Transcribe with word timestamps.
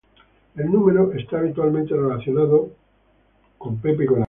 El 0.55 0.71
número 0.71 1.11
está 1.13 1.37
habitualmente 1.37 1.95
relacionado 1.95 2.71
con 3.59 3.75
Satanás 3.75 3.77
y 3.77 3.81
con 3.81 3.81
el 3.81 3.83
Anticristo. 3.85 4.19